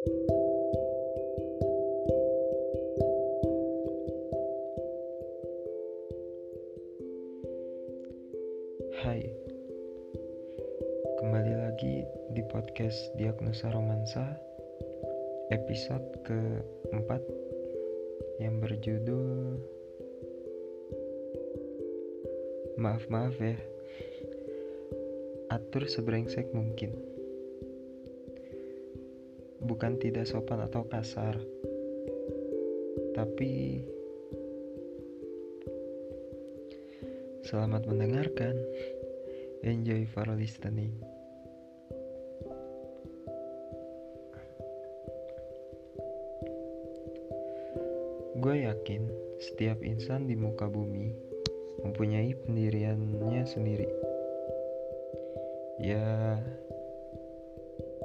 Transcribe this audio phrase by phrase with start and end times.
[0.00, 0.08] Hai,
[11.20, 14.24] kembali lagi di podcast Diagnosa Romansa
[15.52, 17.20] episode keempat
[18.40, 19.60] yang berjudul
[22.80, 23.52] Maaf maaf ya,
[25.52, 27.19] atur sebrengsek mungkin.
[29.60, 31.36] Bukan tidak sopan atau kasar,
[33.12, 33.84] tapi
[37.50, 38.54] Selamat mendengarkan.
[39.66, 40.94] Enjoy for listening.
[48.38, 49.02] Gue yakin
[49.42, 51.10] setiap insan di muka bumi
[51.82, 53.90] mempunyai pendiriannya sendiri.
[55.82, 56.38] Ya,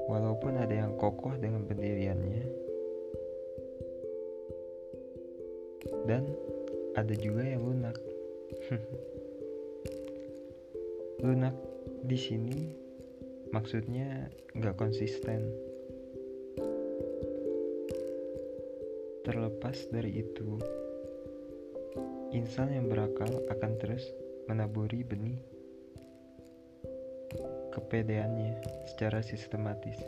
[0.06, 2.46] walaupun ada yang kokoh dengan pendiriannya,
[6.06, 6.24] dan
[6.96, 7.98] ada juga yang lunak.
[11.26, 11.56] lunak
[12.06, 12.60] di sini
[13.50, 15.50] maksudnya nggak konsisten.
[19.26, 20.62] Terlepas dari itu,
[22.30, 24.06] insan yang berakal akan terus
[24.46, 25.42] menaburi benih
[27.76, 28.56] kepedeannya
[28.88, 30.00] secara sistematis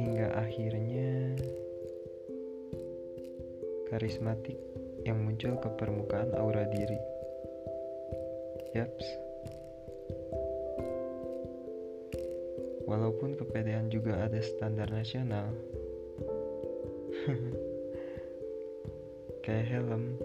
[0.00, 1.36] hingga akhirnya
[3.92, 4.56] karismatik
[5.04, 6.96] yang muncul ke permukaan aura diri.
[8.72, 9.04] Yaps.
[12.88, 15.52] Walaupun kepedean juga ada standar nasional.
[19.44, 20.16] Kayak helm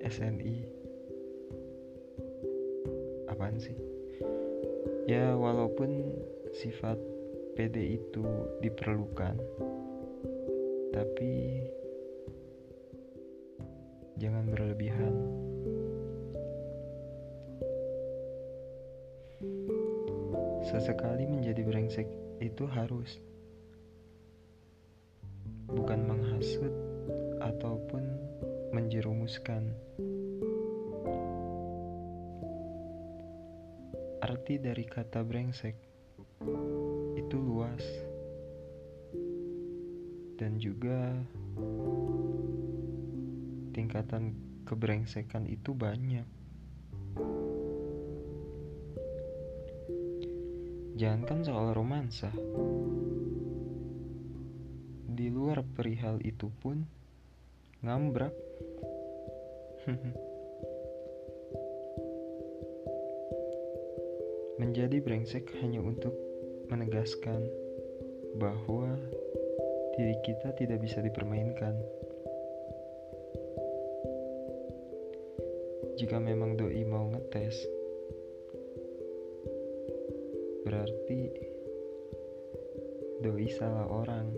[0.00, 0.79] SNI
[3.40, 3.72] apaan sih?
[5.08, 6.12] Ya walaupun
[6.52, 7.00] sifat
[7.56, 8.20] PD itu
[8.60, 9.40] diperlukan
[10.92, 11.64] tapi
[14.20, 15.16] jangan berlebihan.
[20.68, 22.12] Sesekali menjadi brengsek
[22.44, 23.24] itu harus
[25.64, 26.76] bukan menghasut
[27.40, 28.04] ataupun
[28.76, 29.72] menjerumuskan.
[34.20, 35.76] Arti dari kata brengsek
[37.16, 37.80] itu luas
[40.36, 41.16] dan juga
[43.72, 44.36] tingkatan
[44.68, 46.28] kebrengsekan itu banyak.
[51.00, 52.28] Jangankan soal romansa,
[55.08, 56.84] di luar perihal itu pun
[57.80, 58.36] ngambrak.
[64.60, 66.12] Menjadi brengsek hanya untuk
[66.68, 67.48] menegaskan
[68.36, 68.92] bahwa
[69.96, 71.80] diri kita tidak bisa dipermainkan.
[75.96, 77.56] Jika memang doi mau ngetes,
[80.68, 81.20] berarti
[83.24, 84.28] doi salah orang.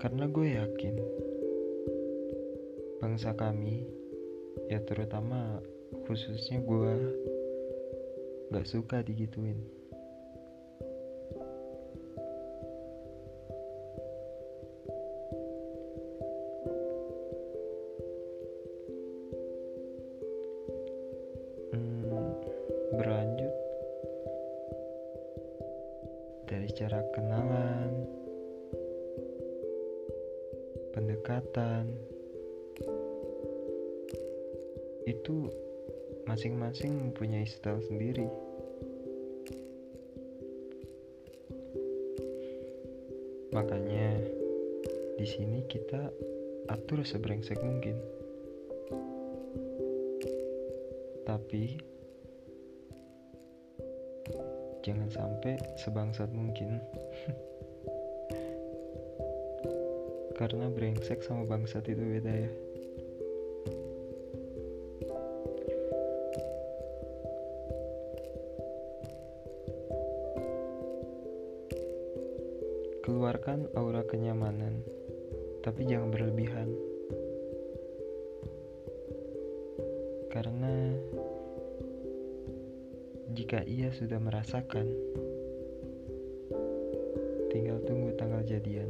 [0.00, 0.96] Karena gue yakin
[3.00, 3.84] bangsa kami,
[4.66, 5.62] ya terutama
[6.10, 6.94] khususnya gue,
[8.50, 9.58] gak suka digituin.
[22.96, 23.54] berlanjut
[26.48, 27.92] dari cara kenalan,
[30.96, 31.92] pendekatan,
[35.06, 35.46] itu
[36.26, 38.26] masing-masing mempunyai style sendiri.
[43.54, 44.18] Makanya
[45.16, 46.10] di sini kita
[46.66, 47.94] atur sebrengsek mungkin.
[51.22, 51.78] Tapi
[54.82, 56.78] jangan sampai sebangsat mungkin
[60.38, 62.50] karena brengsek sama bangsat itu beda ya
[73.06, 74.82] keluarkan aura kenyamanan
[75.62, 76.74] tapi jangan berlebihan
[80.34, 80.90] karena
[83.36, 84.90] jika ia sudah merasakan,
[87.52, 88.88] tinggal tunggu tanggal jadian.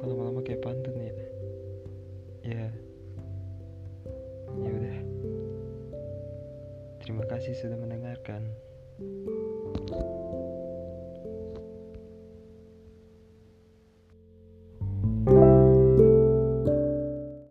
[0.00, 1.14] Lama-lama kayak pantun ya?
[2.44, 2.66] Ya.
[7.04, 8.48] Terima kasih sudah mendengarkan.